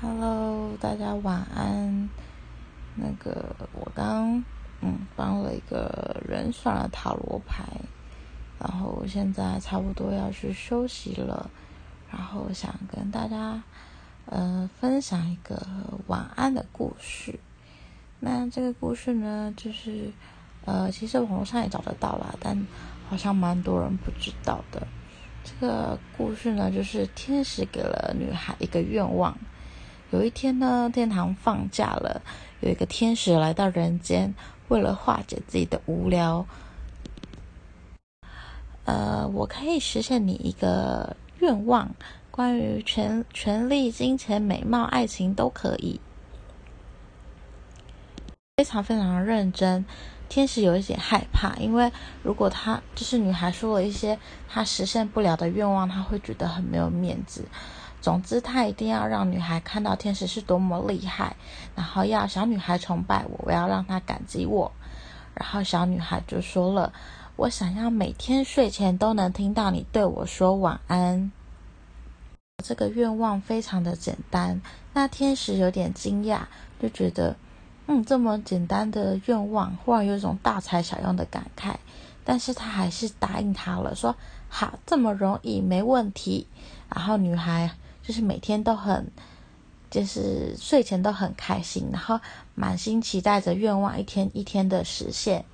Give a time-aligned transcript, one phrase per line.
[0.00, 2.08] Hello，大家晚安。
[2.94, 4.42] 那个，我刚
[4.80, 7.64] 嗯帮了一个人算了塔罗牌，
[8.58, 11.50] 然后现在差不多要去休息了，
[12.10, 13.62] 然后想跟大家
[14.26, 15.60] 呃分享一个
[16.06, 17.38] 晚安的故事。
[18.20, 20.10] 那这个故事呢，就是
[20.64, 22.66] 呃，其实网络上也找得到啦，但
[23.08, 24.86] 好像蛮多人不知道的。
[25.48, 29.36] 这个故事呢，就是天使给了女孩一个愿望。
[30.10, 32.20] 有一天呢，天堂放假了，
[32.60, 34.34] 有一个天使来到人间，
[34.68, 36.44] 为了化解自己的无聊。
[38.84, 41.94] 呃，我可以实现你一个愿望，
[42.30, 46.00] 关于权、权力、金钱、美貌、爱情都可以。
[48.56, 49.84] 非常非常认真。
[50.28, 51.90] 天使有一点害怕，因为
[52.22, 57.44] 如果他就是女孩说了一些他实现不了的愿望，他会觉得很没有面子。
[58.00, 61.34] 总之，他一定要让女孩看到天使是多么厉害，
[61.74, 64.70] 然后要小女孩崇拜我，我要让她感激我。
[65.34, 66.92] 然后小女孩就说了
[67.34, 71.32] ：“我想要每天睡前都能听到你对我说晚安。”
[72.64, 74.60] 这个愿望非常的简单，
[74.92, 76.42] 那天使有点惊讶，
[76.80, 77.36] 就觉得。
[77.90, 81.74] 嗯，这么简单的愿望，忽然有一种大材小用的感慨。
[82.22, 84.14] 但是他还是答应他了，说
[84.50, 86.46] 好，这么容易，没问题。
[86.94, 87.70] 然后女孩
[88.02, 89.10] 就是每天都很，
[89.90, 92.20] 就是睡前都很开心，然后
[92.54, 95.46] 满心期待着愿望一天一天的实现。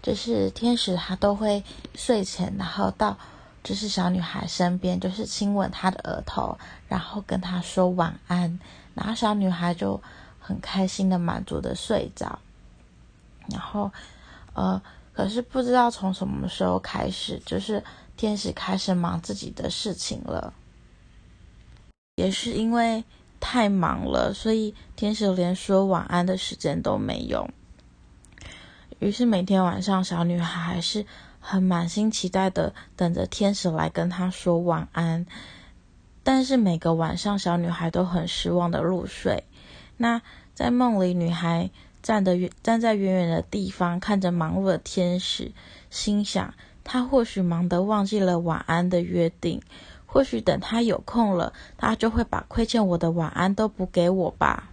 [0.00, 1.62] 就是天使他都会
[1.94, 3.18] 睡前，然后到
[3.62, 6.56] 就是小女孩身边，就是亲吻她的额头，
[6.88, 8.58] 然后跟她说晚安，
[8.94, 10.02] 然后小女孩就。
[10.42, 12.40] 很开心的、满足的睡着，
[13.48, 13.90] 然后，
[14.54, 17.82] 呃，可是不知道从什么时候开始，就是
[18.16, 20.52] 天使开始忙自己的事情了。
[22.16, 23.04] 也是因为
[23.40, 27.48] 太忙了，所以天使连说晚安的时间都没有。
[28.98, 31.06] 于是每天晚上，小女孩还是
[31.40, 35.24] 很满心期待的等着天使来跟她说晚安。
[36.22, 39.44] 但是每个晚上，小女孩都很失望的入睡。
[39.96, 40.20] 那
[40.54, 41.70] 在梦里，女孩
[42.02, 45.52] 站的远站在远远的地方，看着忙碌的天使，
[45.90, 49.62] 心想：他或许忙得忘记了晚安的约定，
[50.06, 54.68] 或许等他有空了，他就会把亏欠我的晚安都补给我吧。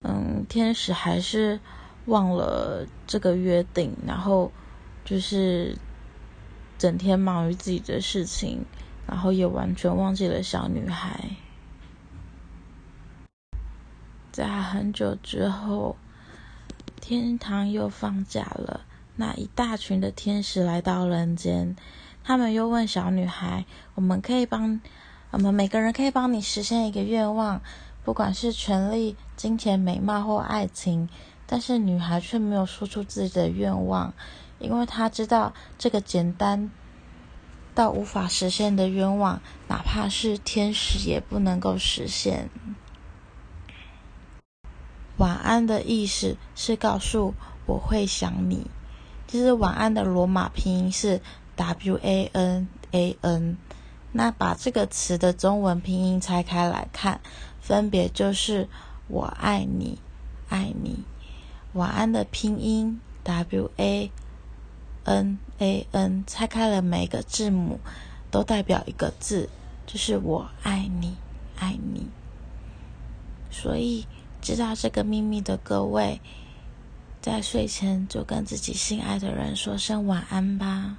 [0.00, 1.58] 嗯，天使还是
[2.06, 4.50] 忘了这个约定，然后
[5.04, 5.76] 就是
[6.78, 8.64] 整天忙于自己的事情，
[9.06, 11.30] 然后也完全忘记了小女孩。
[14.36, 15.96] 在很久之后，
[17.00, 18.82] 天堂又放假了。
[19.14, 21.74] 那一大群的天使来到人间，
[22.22, 23.64] 他们又问小女孩
[23.96, 24.78] ：“我们可以帮
[25.30, 27.62] 我们每个人可以帮你实现一个愿望，
[28.04, 31.08] 不管是权力、金钱、美貌或爱情。”
[31.48, 34.12] 但是女孩却没有说出自己的愿望，
[34.58, 36.70] 因为她知道这个简单
[37.74, 42.50] 到无法实现的愿望，哪怕是天使也不能够实现。
[45.18, 47.34] 晚安的意思是告诉
[47.64, 48.66] 我会想你，
[49.26, 51.20] 就是晚安的罗马拼音是
[51.56, 53.56] W A N A N。
[54.12, 57.20] 那把这个词的中文拼音拆开来看，
[57.60, 58.68] 分别就是
[59.08, 59.98] 我爱你，
[60.48, 61.04] 爱你。
[61.72, 64.10] 晚安的拼音 W A
[65.04, 67.80] N A N 拆开了每个字母
[68.30, 69.48] 都代表一个字，
[69.86, 71.16] 就是我爱你，
[71.58, 72.08] 爱你。
[73.50, 74.06] 所以。
[74.46, 76.20] 知道这个秘密的各位，
[77.20, 80.98] 在睡前就跟自己心爱的人说声晚安吧。